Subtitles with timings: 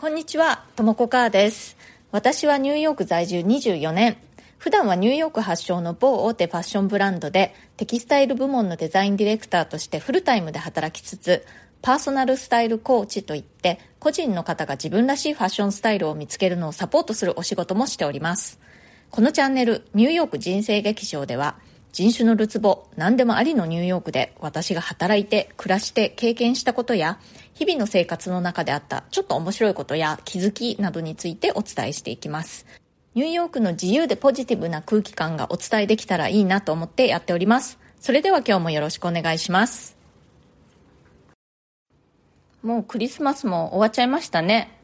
[0.00, 1.76] こんにちは、ともこかーです。
[2.12, 4.16] 私はニューヨーク在住24年。
[4.56, 11.44] 普段はニューヨーク発祥の某大手ファッションブランドでテキスタイル部門のデザインディレクターとしてフルタイムで働きつつ、
[11.82, 18.60] パーソナルスタイルコーチといって個人の方が自分らしいファッションスタイルを見つけるのをサポートするお仕事もしております。
[19.10, 21.56] このチャンネル、ニューヨーク人生劇場では
[21.92, 27.18] 人種のるつぼ、何でもありのニューヨークで私が働いて、暮らして経験したことや、
[27.54, 32.66] 日々の生活の中であったちょっと面白いことや気づきなどについてお伝えしていきます。
[33.14, 37.78] ニューヨークの自由でポジティブな空気感がお伝えできたらいいなと思ってやっております。
[37.98, 39.96] それでは今日もよろしくお願いします。
[42.62, 44.78] もうクリスマスも終わっちゃいましたね。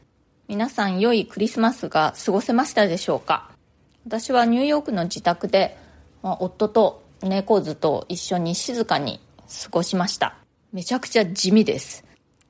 [0.47, 3.51] 皆さん良いクリスマスが過ごせましたでしょうか？
[4.05, 5.77] 私はニューヨークの自宅で、
[6.25, 9.19] まあ、夫と猫図と一緒に静かに
[9.63, 10.35] 過ごしました。
[10.73, 12.03] めちゃくちゃ地味です。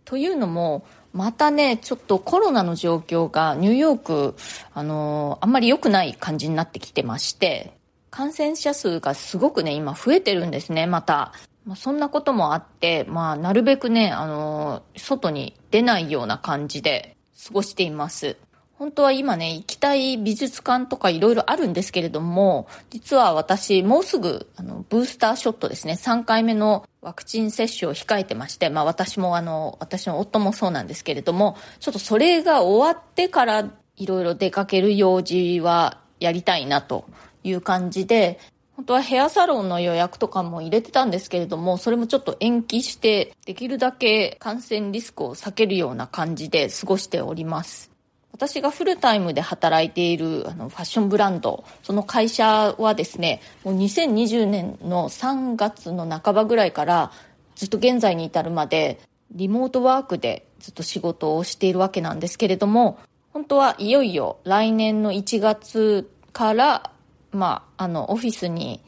[0.06, 4.36] というのも、またね、ちょっとコロナの状況がニューヨーク、
[4.74, 7.74] あのー、あんまり良くない感じになってきてまして、
[8.12, 11.34] 感染者数がすごくね、今増えてるんですね、また。
[11.66, 18.38] まあ、そんなこともあって、まあ、なるべくね、あのー、外に出ないような感じで過ごしています。
[18.78, 37.06] 本当は今ね、行きたい美術館とかいろいろあるんですけれども、実は私、もうすぐ、あの、ブースターショットですね、3回目のワクチン接種を控えてまして、まあ私もあの、私の夫もそうなんですけれども、ちょっとそれが終わってからいろいろ出かける用事はやりたいなと
[37.44, 38.40] いう感じで、
[38.76, 47.95] 本当はヘアサロンの予約とかも入れてたんですけれども、それもちょっと延期して、できるだけ感染リスクを避けるような感じで過ごしております。
[48.36, 57.14] 私がフルタイムで働いているあのファッションブランド、その会社はですね、もう2020年の3月の半ばぐらいから
[57.56, 59.00] ずっと現在に至るまで
[59.32, 63.00] リモートワークでずっと仕事をしているわけなんですけれども、
[63.32, 66.92] 本当はいよいよ来年の1月から、
[67.32, 68.84] まあ、あの、オフィスに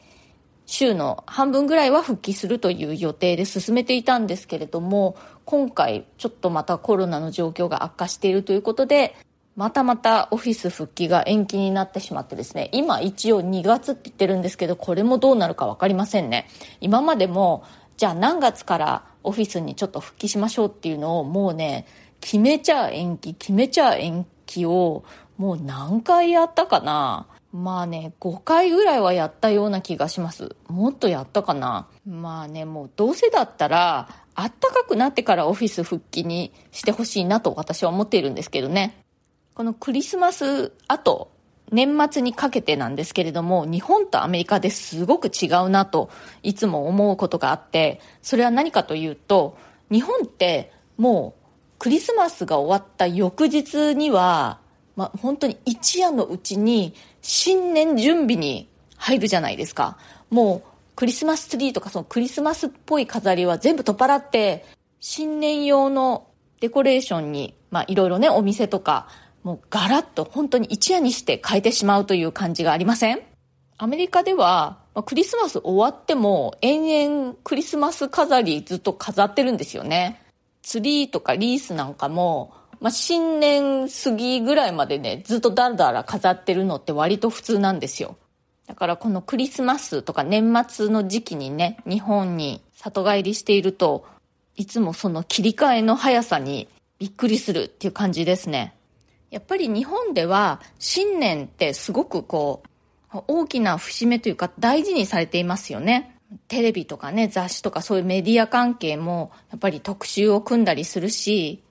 [0.66, 9.16] 週の半分ぐらいは復帰するという予定で進めていたんですけれども、今回ちょっとまたコロナの状況が悪化しているということで、
[9.58, 16.46] またまたオフィス復帰が延期になってしまってですね、今一応2月って言ってるんですけど、これもどうなるか分かりませんね。
[16.80, 17.64] 今までも、
[17.96, 21.88] じゃあ何月からオフィスにちょっと復帰しましょうっていうのをもうね、
[22.20, 25.02] 決めちゃ延期、決めちゃ延期を
[25.38, 30.54] もう何回やったかなまあね、5回ぐらいはやったような気がします。
[30.68, 38.94] もっとやったかなまあね、もうどうせだったら、あったかくなってからオフィス復帰にしてほしいなと私は思っているんですけどね。
[39.58, 41.32] このクリスマス後、
[41.72, 46.10] 年末にかけてなんですけれども、日本とアメリカですごく違うなと
[46.44, 49.58] いつも思うことがあって、それは何かというと、
[49.90, 54.60] 日本ってもうクリスマスが終わった翌日には、
[54.94, 59.98] まあ、本当に一夜のうちに新年準備に入るじゃないですか。
[60.30, 60.62] もう
[60.94, 64.66] クリスマスツリーとかそのクリスマスっぽい飾りは全部取っ払って、
[65.00, 66.28] 新年用の
[66.60, 69.08] デコレーションに、まあいろいろね、お店とか
[69.48, 73.22] もうガラッと本当に一夜にして変えてしまうという感じがありません？
[73.78, 74.76] アメリカでは
[75.06, 80.20] クリスマス終わっても延々クリスマス飾りずっと飾ってるんですよね。
[80.60, 88.18] ツリーとかリースなんかも、まあ、新年過ぎぐらいまでね、ずっとダラダラ飾ってるのって割と普通なんですよ。
[88.66, 94.04] だからこのクリスマスとか年末の時期にね、日本に里帰りしていると、
[94.56, 98.74] いつもその切り替えの速さにびっくりするっていう感じですね。
[99.30, 102.62] やっぱり日本では新年ってすごくこ
[103.14, 106.14] う、大きな節目というか大事にされていますよね。
[106.48, 111.62] テレビとかね、雑誌とかそういうメディア関係もやっぱり特集を組んだりするし、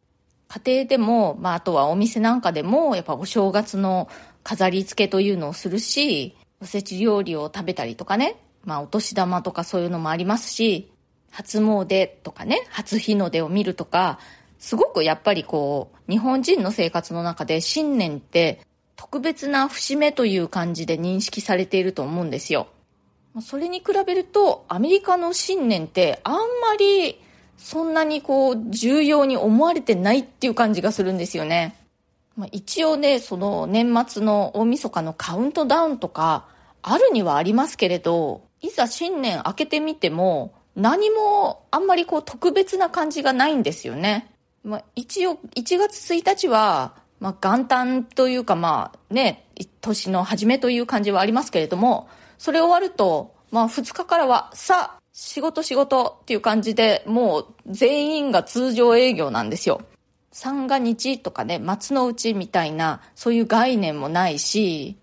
[0.48, 4.10] 家庭でも、まああとはお店なんかでもやっぱお正月の
[4.44, 10.92] 飾り付けというのをするし、おせち料理を食べたりとかね、まあお年玉とかそういうのもありますし、
[11.32, 14.20] 初詣とかね、初日の出を見るとか、
[14.60, 18.62] すごくやっぱりこう、日本人の生活の中で新年って
[18.96, 22.68] 特別な節目という感じで認識されていると思うんですよ。
[23.42, 27.22] それに比べると、アメリカの新年ってあんまり
[27.58, 31.76] そんなにこう、重要に思われてないっていう感じがするんですよね。
[32.36, 36.46] まあ、一応ね、その年末の大晦日のカウントダウンとか、
[36.84, 44.32] あるにはありますけれど、いざ新年明けてみても、何もあんまりこう特別な感じがないんですよね。
[44.68, 49.48] まあ、一応、1月1日は、まあ、元旦というか、まあね、
[49.82, 59.82] 年の初めという感じはありますけれども、それ終わると、まあ、2日からは、さ、仕事仕事っていう感じで、もう全員が通常営業なんですよ。
[60.32, 64.98] 三が日とかね、松の内みたいな、そういう概念もないし、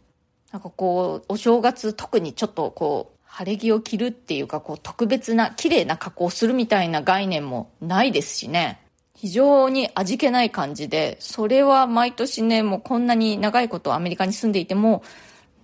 [0.52, 8.83] なんかこう、お正月特にちょっとこう、晴れ着を着るっていうか、こう、特別な、綺麗な加工するみたいな概念もないですしね。
[9.24, 15.02] 非常に味気ない感じで、それは毎年ね、もうこんなに長いことアメリカに住んでいても、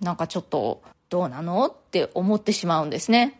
[0.00, 0.80] なんかちょっと、
[1.10, 3.38] どうなのって思ってしまうんですね。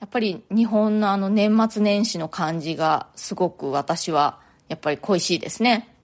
[0.00, 5.94] やっぱり日本のあの年末年始の感じがすごく私はやっぱり恋しいですね。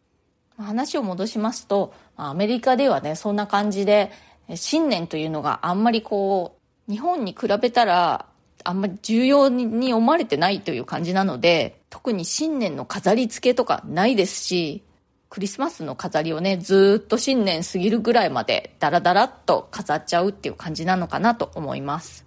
[0.56, 4.12] 話を戻しますと、アメリカではね、そんな感じで、
[4.54, 6.56] 新年というのがあんまりこ
[6.88, 8.26] う、日本に比べたら、
[8.68, 14.82] あんまり重要に思われてないという感じなので、特に新年の飾り付けとかないですし、
[15.28, 22.24] クリスマスの飾りをね、ずっと新年過ぎるぐらいまでダラダラっと飾っちゃうっていう感じなのかなと思います。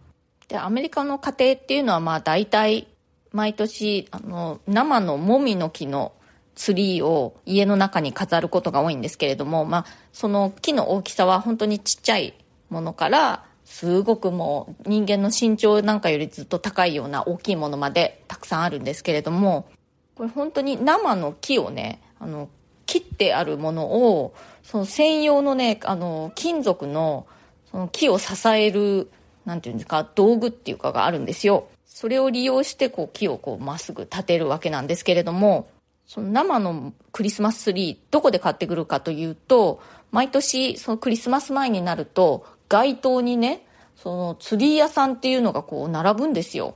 [0.48, 2.88] で、アメリカの家庭っていうのはまあ大体
[3.32, 6.14] 毎年、あの、生のもみの木の
[6.56, 12.34] ツリーを家の中に飾ることが多いんですけれども、まあ、その木の大きさは本当にちっちゃい
[12.70, 19.70] ものから、すごくもう人間の身長なんかよりずっと高いような大きいものまでたくさんあるんですけれども、
[20.16, 22.50] これ本当に生の木をね、あの、
[22.88, 24.34] 切ってあるものを、
[24.64, 27.28] その専用のね、あの、金属の、
[27.70, 29.12] その木を支える、
[29.46, 31.68] なんていうんですか、道具っていうかがあるんですよ。
[31.86, 35.70] それを利用して、こう、木をこう、まっすぐ立てるわけなんですけれども、
[36.08, 39.80] その生のクリスマスツリー、どこで買ってくるかというと、
[40.12, 46.76] 毎年、そのクリスマス前になると、街頭にね、そのツリー屋さんっていうのがこう並ぶんですよ。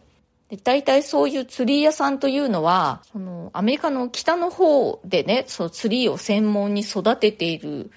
[0.49, 7.91] で大体そういうツリー屋さんというのは、そのアメリカの北の方でね、そのツリーを専門に育てている、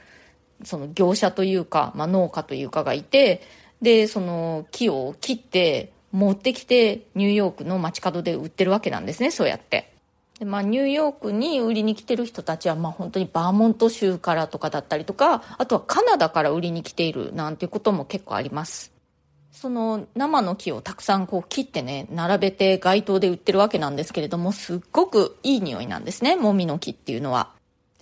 [0.62, 3.42] その業者というか、まあ、農家というかがいて、
[3.82, 9.95] で、その木を切って持ってきてニューヨークの街角で売ってるわけなんですね、そうやって。
[10.38, 18.92] でまあ、ニューヨークに売りに来てる人たちは、まあ、本当にバーモント州からとかだったりとかあとはカナダから売りに来ているなんていうことも結構あります。
[19.50, 27.52] その生の木をたくさんこう切ってね並べて街頭で売ってるわけなんですけれどもすっごくいい匂いなんですねもみの木っていうのは。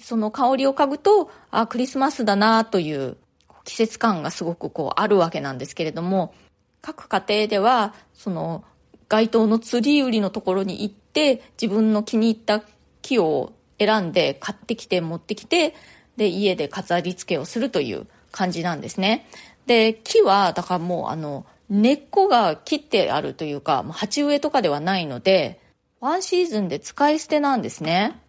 [0.01, 3.17] その香りを嗅ぐとあクリスマスだなという
[3.65, 6.35] 季節感がすごくこうあるわけなんですけれども
[6.83, 8.65] 各家庭ではその
[9.09, 12.63] 街頭のツリー売りのところに行って自分の気に入った
[13.03, 15.75] 木を選んで買ってきて持ってきて
[16.17, 19.27] で家で飾り付けをするという感じなんですね。
[19.67, 25.61] で木はだからもうあの根っこが切ってあるというか鉢植えとかではないので
[26.01, 28.21] ワンシーズンで使い捨てなんですね。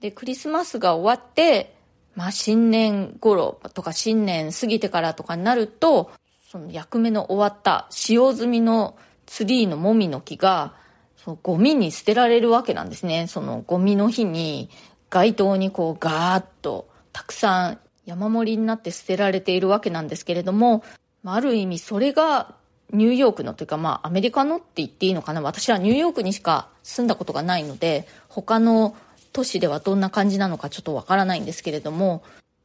[0.00, 1.74] でクリスマスが終わって
[2.14, 6.10] まあ新年頃とか新年過ぎてからとかになると
[6.50, 8.96] その役目の終わった使用済みの
[9.28, 10.74] ツリーのもみの木が、
[11.16, 13.26] そのゴミに捨てられるわけなんですね。
[13.28, 14.70] そのゴミの日に
[15.10, 20.82] 街頭にこうガーッとたくさん山盛りになって捨てられているわけなんですけれども、
[21.24, 22.54] ある意味それが
[22.92, 28.96] ニューヨークのというかまあアメリカのって言っていいのかな私はニューヨークにしか住んだことがないので他の
[29.32, 32.22] 都市ではどんな感じなのかちょっとわからないんですけれども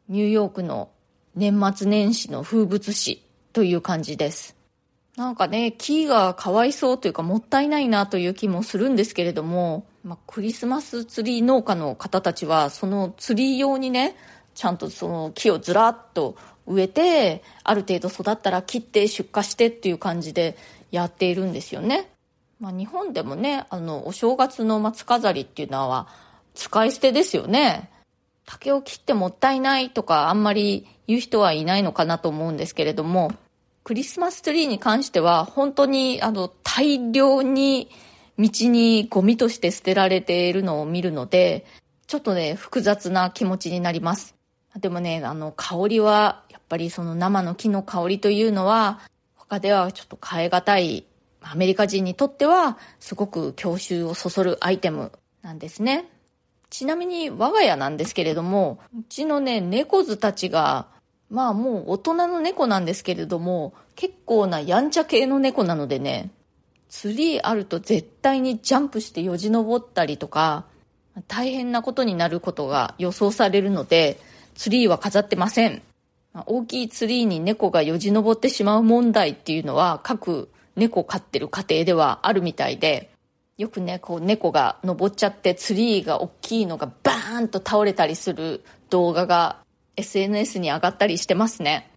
[0.08, 0.90] ニューヨークの
[1.36, 3.22] 年末年始の風物詩
[3.52, 4.56] という感じです
[5.16, 14.16] なんかね、木がかわいそうというかもったいないなという気もするんですけれども、まあ、クリスマスツリー農家の方たちは、そのツリー用にね、
[14.56, 16.36] ちゃんとその木をずらっと
[16.66, 20.58] 植えて、ある程度育ったら切って出荷してっていう感じで
[20.92, 22.10] やっているんですよね。
[22.60, 26.08] まあ、日本でもね、あの、お正月の松飾りっていうのは
[26.56, 27.92] 使い捨てですよね。
[28.46, 33.32] 竹を切ってもったいないとかあんまり言う人はいないのかなと思うんですけれども、
[33.84, 37.90] クリスマスツリーに関しては本当にあの大量に
[38.40, 41.66] 道にゴミとして捨てられているのを見るので、
[42.08, 44.36] ちょっとね、複雑な気持ちになります。
[44.80, 49.02] でもね、あの香りは、やっぱりその生の木の香りというのは、
[49.36, 51.06] 他ではちょっと変え難い、
[51.42, 55.12] アメリカ人にとっては、すごく郷愁をそそるアイテム
[55.44, 56.10] なんですね。
[56.72, 60.88] ちなみに我が家なんですけれども、うちのね、猫図たちが
[61.34, 66.30] まあもう大人の猫なんですけれども、結構なやんちゃ系の猫なのでね、
[66.90, 70.66] ツリーあると絶対にジャンプしてよじ登ったりとか、
[71.28, 74.20] 大変なことになることが予想されるので、
[74.54, 75.82] ツリーは飾ってません。
[76.46, 83.10] 大きいツリーに猫がよじ登ってしまう問題っていうのは各猫飼ってる家庭ではあるみたいで、
[83.58, 89.63] よくね、こう猫が登っちゃってツリーが大きいのがバーンと倒れたりする動画が
[89.96, 91.92] SNS に上がったりしてますね。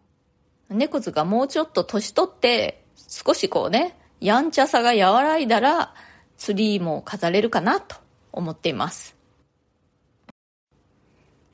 [0.68, 5.94] 猫図がもうちょっと年取って、少しこうね、やんちゃさが和らいだら、
[6.36, 7.96] ツリーも飾れるかなと
[8.32, 9.16] 思っています。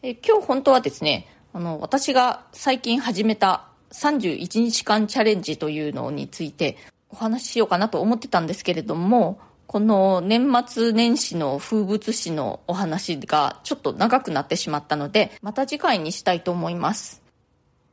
[0.02, 6.76] え今日本当はですね、あの、私が最近始めた31日間チャレンジというのについて
[7.10, 9.38] お話ししようかなと思ってたんですけれども、
[9.72, 17.22] この年末年始の風物詩のお話がちょっと長くなってしまったので、また次回にしたいと思います。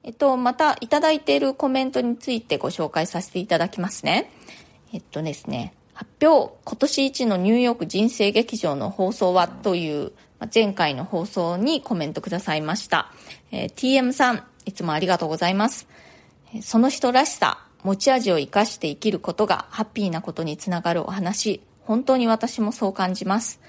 [0.04, 4.30] えっと、またいただいているコメントについてご紹介させていただきますね。
[4.92, 10.12] えっとですね、発表、今年一のニューヨーク人生劇場の放送はという
[10.54, 13.10] 前回の放送にコメントくださいました。
[13.54, 15.88] えー、TM さん、いつもありがとうございます。
[16.62, 23.60] その人らしさ、持ち味を生かして生きることがハッピーなことにつながるお話、本当に私もそう感じます。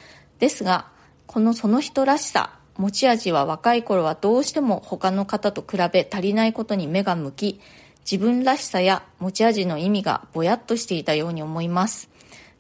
[0.41, 0.89] ですが、
[1.27, 7.61] このその人らしさ、持ち味は若い頃はどうしても他の方と比べ足りないことに目が向き、
[8.01, 12.11] 自分らしさや持ち味の意味がぼやっとしていたように思います。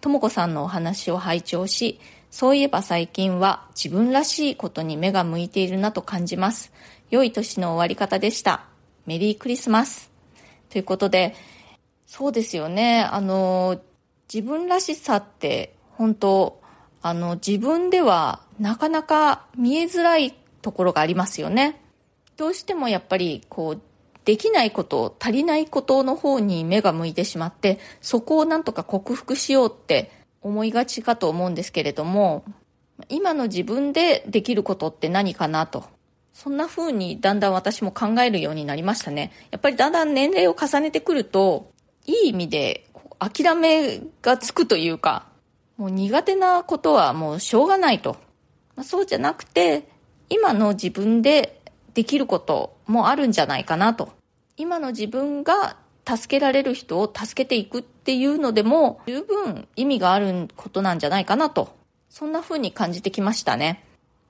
[0.00, 2.00] とも子さんのお話を拝聴し、
[2.30, 6.72] そういえば最近は自分らしいことに目が向いているなと感じます。
[7.10, 8.64] 良い年の終わり方でした。
[9.04, 10.10] メリークリスマス。
[10.70, 11.34] ということで、
[12.06, 13.02] そうですよね。
[13.02, 13.78] あの、
[14.32, 16.60] 自分らしさって本当、
[17.02, 21.82] あの、自分ではなかなか見えづらいところがありますよね。
[22.36, 23.80] どうしてもやっぱりこう
[24.24, 32.44] できないこと、足りないことの方に目が向いてしまって、そこをなんとか克服しようって思いがちかと思うんですけれども、
[33.08, 35.84] 今の自分でできることって何かなと。
[36.32, 39.32] そんな風にだんだん私も考えるようになりましたね。
[39.50, 41.72] やっぱりだんだん年齢を重ねてくると、
[42.06, 42.86] いい意味で
[43.20, 45.26] 諦めがつくというか、
[45.76, 48.16] もう苦手なことはもうしょうがないと
[48.80, 48.84] ま。
[48.84, 49.88] そうじゃなくて、
[50.28, 51.60] 今の自分で
[51.94, 54.12] できることもあるんじゃないかなと。
[54.56, 55.76] 今の自分が
[56.08, 61.76] 助けられる人を助けていくっていうのでも十分意味があることなんじゃないかなと。
[62.08, 63.84] そんな風に感じてきましたね。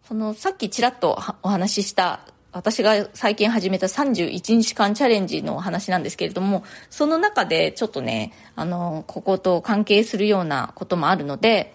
[0.06, 2.20] そのさっきちらっとお話しした
[2.52, 11.75] 私が最近始めた31日間チャレンジのお話なんですけれども、その中でちょっとね、あの、ここと関係するようなこともあるので、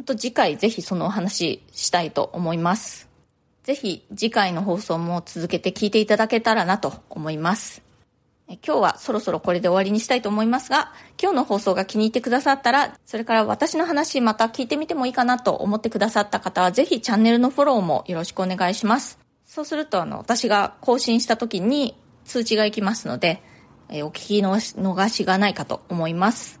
[0.00, 3.08] あと次回ぜひそのお話したいと思います。
[3.64, 7.82] ぜひ次回の放送も続けて聞いていただけたらなと思います。
[8.48, 19.23] 今日はそろそろこれで終わりにしたいと思いますが、今日の放送が気に入ってくださったら、それから私の話また聞いてみてもいいかなと思ってくださった方は、ぜひチャンネルのフォローもよろしくお願いします。
[19.54, 23.40] そうすると、あの、私が更新した時に通知が行きますので、
[23.88, 26.58] えお聞き逃しがないかと思います。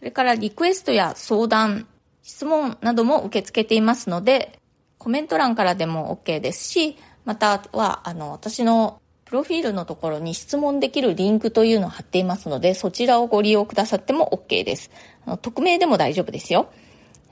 [0.00, 1.86] それからリクエストや相談、
[2.24, 4.58] 質問なども受け付けていますので、
[4.98, 14.90] コメント欄からでも OK ですし、または、あの、私のプロフィールのところに質問できるリンクというのを貼っていますので、そちらをご利用くださっても OK です。
[15.26, 16.72] あの匿名でも大丈夫ですよ。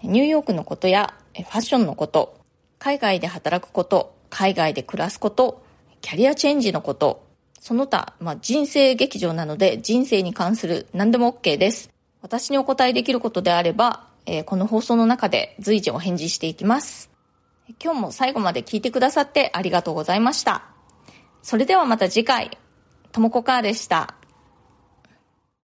[0.05, 2.39] ニューヨークのことやファッションのこと、
[2.79, 5.63] 海外で働くこと、海外で暮らすこと、
[6.01, 7.25] キャリアチェンジのこと、
[7.61, 11.89] その他、まあ、人生劇場なので人生に関する何でも OK です。
[12.21, 17.11] 私にお答えできることであれば、えー、この放送の中で随時お返事していきます。
[17.81, 20.65] 今日も最後まで聞いてくださってありがとうございました。
[21.41, 22.59] それではまた次回、
[23.13, 24.17] ともこかーでした。